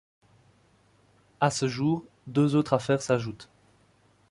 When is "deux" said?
2.25-2.55